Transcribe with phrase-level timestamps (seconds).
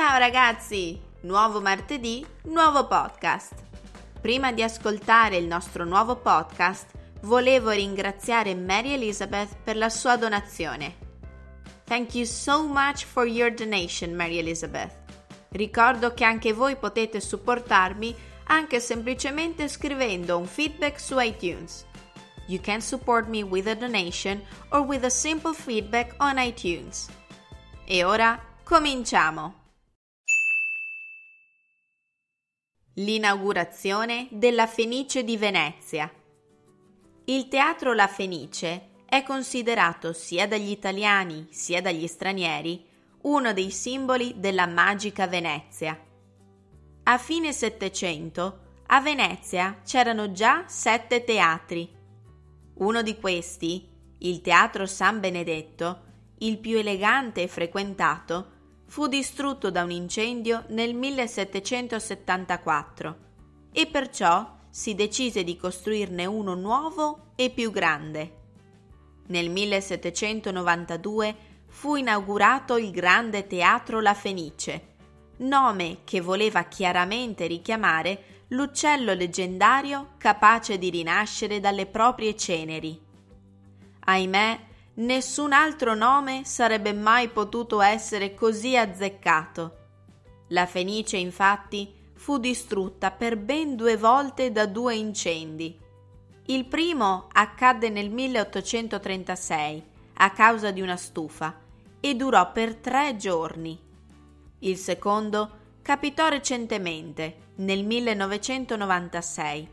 [0.00, 0.98] Ciao ragazzi!
[1.24, 3.52] Nuovo martedì, nuovo podcast.
[4.18, 6.86] Prima di ascoltare il nostro nuovo podcast,
[7.24, 10.96] volevo ringraziare Mary Elizabeth per la sua donazione.
[11.84, 14.90] Thank you so much for your donation, Mary Elizabeth.
[15.50, 21.84] Ricordo che anche voi potete supportarmi anche semplicemente scrivendo un feedback su iTunes.
[22.46, 27.06] You can support me with a donation or with a simple feedback on iTunes.
[27.84, 29.59] E ora cominciamo!
[32.94, 36.12] L'inaugurazione della Fenice di Venezia.
[37.26, 42.84] Il teatro La Fenice è considerato sia dagli italiani sia dagli stranieri
[43.22, 45.96] uno dei simboli della magica Venezia.
[47.04, 51.88] A fine Settecento a Venezia c'erano già sette teatri.
[52.78, 56.00] Uno di questi, il Teatro San Benedetto,
[56.38, 58.58] il più elegante e frequentato,
[58.90, 63.16] fu distrutto da un incendio nel 1774
[63.70, 68.38] e perciò si decise di costruirne uno nuovo e più grande.
[69.28, 71.36] Nel 1792
[71.68, 74.94] fu inaugurato il Grande Teatro La Fenice,
[75.36, 83.00] nome che voleva chiaramente richiamare l'uccello leggendario capace di rinascere dalle proprie ceneri.
[84.00, 84.66] Ahimè,
[85.00, 89.76] Nessun altro nome sarebbe mai potuto essere così azzeccato.
[90.48, 95.74] La Fenice, infatti, fu distrutta per ben due volte da due incendi.
[96.46, 99.84] Il primo accadde nel 1836
[100.14, 101.58] a causa di una stufa
[101.98, 103.80] e durò per tre giorni.
[104.58, 109.68] Il secondo capitò recentemente, nel 1996,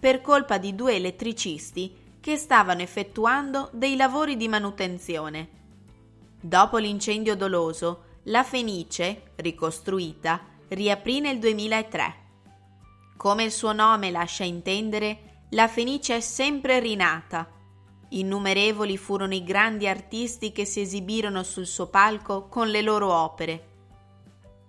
[0.00, 5.48] per colpa di due elettricisti che stavano effettuando dei lavori di manutenzione.
[6.40, 12.14] Dopo l'incendio doloso, la Fenice, ricostruita, riaprì nel 2003.
[13.16, 17.48] Come il suo nome lascia intendere, la Fenice è sempre rinata.
[18.10, 23.68] Innumerevoli furono i grandi artisti che si esibirono sul suo palco con le loro opere.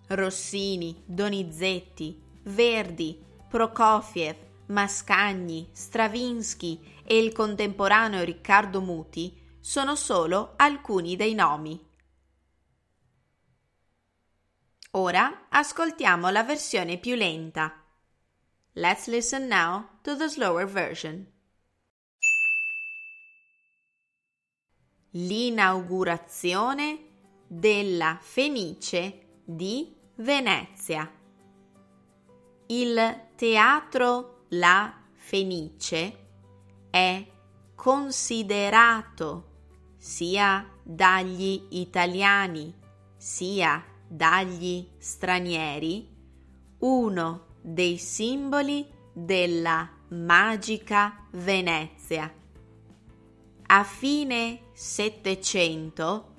[0.07, 3.17] Rossini, Donizetti, Verdi,
[3.47, 4.35] Prokofiev,
[4.71, 11.89] Mascagni, Stravinsky e il contemporaneo Riccardo Muti sono solo alcuni dei nomi.
[14.91, 17.83] Ora ascoltiamo la versione più lenta.
[18.73, 21.29] Let's listen now to the slower version.
[25.11, 27.09] L'inaugurazione
[27.45, 31.11] della Fenice di Venezia.
[32.67, 36.27] Il teatro La Fenice
[36.89, 37.25] è
[37.73, 39.45] considerato
[39.95, 42.75] sia dagli italiani
[43.15, 46.05] sia dagli stranieri
[46.79, 52.29] uno dei simboli della magica Venezia.
[53.67, 56.33] A fine Settecento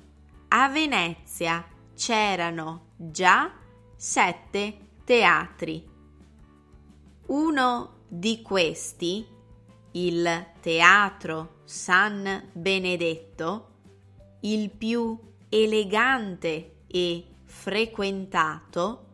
[0.49, 3.51] a Venezia c'erano già
[3.97, 5.89] sette teatri.
[7.29, 9.27] Uno di questi
[9.93, 13.69] il Teatro San Benedetto,
[14.41, 15.19] il più
[15.49, 19.07] elegante e frequentato,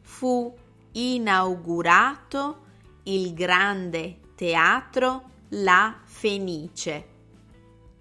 [0.00, 0.56] fu
[0.92, 2.66] inaugurato
[3.04, 7.08] il grande teatro La Fenice,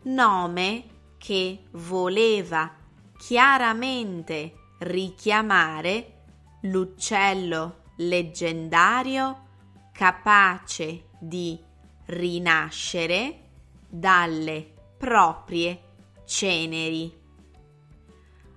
[0.04, 0.84] nome
[1.18, 2.72] che voleva
[3.18, 6.18] chiaramente richiamare
[6.62, 9.48] l'uccello leggendario
[9.92, 11.60] capace di
[12.06, 13.49] rinascere
[13.90, 15.82] dalle proprie
[16.26, 17.18] ceneri.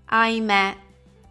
[0.05, 0.77] Ahimè,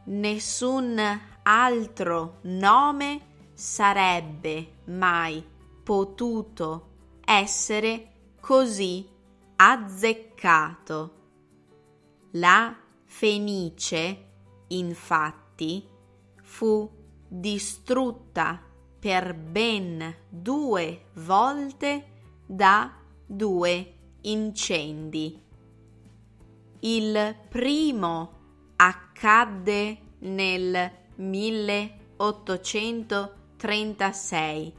[0.06, 1.00] nessun
[1.44, 3.22] altro nome
[3.54, 5.46] sarebbe mai
[5.84, 6.90] potuto
[7.24, 9.08] essere così
[9.56, 11.16] azzeccato.
[12.32, 12.76] La
[13.06, 14.30] Fenice,
[14.68, 15.88] infatti,
[16.42, 16.90] fu
[17.28, 18.60] distrutta
[19.00, 22.06] per ben due volte
[22.46, 23.01] da
[23.36, 25.40] due incendi.
[26.80, 28.40] Il primo
[28.76, 32.00] accadde nel 1836
[33.62, 34.74] 1936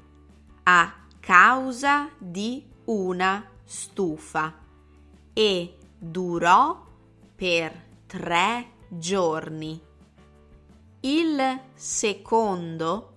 [0.64, 4.54] a causa di una stufa
[5.32, 6.84] e durò
[7.34, 7.72] per
[8.06, 9.80] tre giorni.
[11.00, 13.14] Il secondo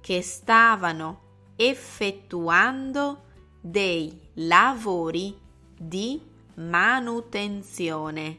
[0.00, 1.20] che stavano
[1.56, 3.22] effettuando
[3.60, 5.36] dei lavori
[5.76, 6.20] di
[6.56, 8.38] manutenzione.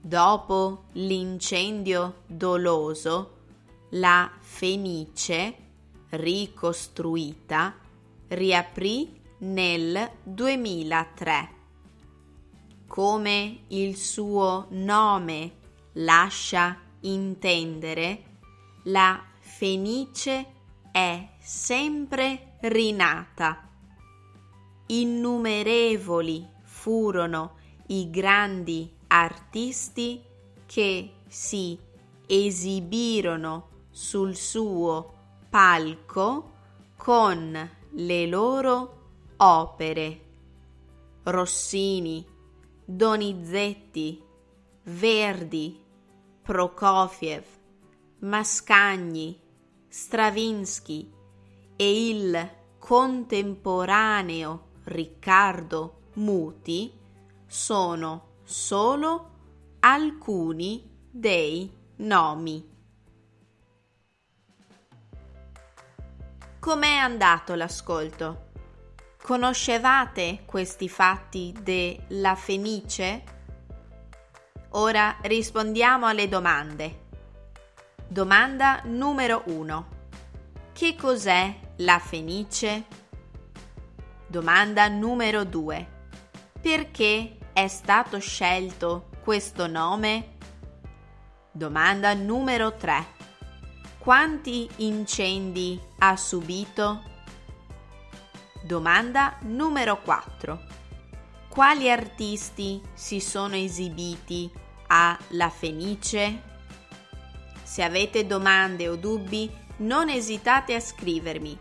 [0.00, 3.32] Dopo l'incendio doloso,
[3.90, 5.56] la Fenice,
[6.10, 7.74] ricostruita,
[8.28, 11.48] riaprì nel 2003.
[12.86, 15.52] Come il suo nome
[15.94, 18.22] lascia intendere,
[18.84, 20.46] la Fenice
[20.90, 23.68] è sempre rinata.
[24.86, 27.56] Innumerevoli furono
[27.88, 30.22] i grandi artisti
[30.64, 31.78] che si
[32.26, 35.12] esibirono sul suo
[35.50, 36.52] palco
[36.96, 39.03] con le loro
[39.36, 40.20] opere.
[41.24, 42.26] Rossini,
[42.84, 44.22] Donizetti,
[44.84, 45.82] Verdi,
[46.42, 47.44] Prokofiev,
[48.18, 49.40] Mascagni,
[49.88, 51.10] Stravinsky
[51.76, 56.92] e il contemporaneo Riccardo Muti
[57.46, 59.30] sono solo
[59.80, 62.72] alcuni dei nomi.
[66.60, 68.52] Com'è andato l'ascolto?
[69.26, 73.22] Conoscevate questi fatti della Fenice?
[74.72, 77.06] Ora rispondiamo alle domande.
[78.06, 79.88] Domanda numero 1.
[80.74, 82.84] Che cos'è la Fenice?
[84.26, 85.88] Domanda numero 2.
[86.60, 90.36] Perché è stato scelto questo nome?
[91.50, 93.06] Domanda numero 3.
[93.96, 97.12] Quanti incendi ha subito?
[98.64, 100.58] Domanda numero 4.
[101.50, 104.50] Quali artisti si sono esibiti
[104.86, 106.40] a La Fenice?
[107.62, 111.58] Se avete domande o dubbi, non esitate a scrivermi.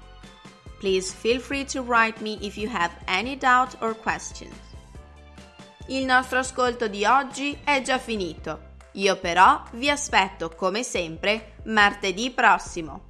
[0.79, 4.55] Please feel free to write me if you have any doubt or questions.
[5.87, 8.71] Il nostro ascolto di oggi è già finito.
[8.93, 13.03] Io però vi aspetto come sempre martedì prossimo.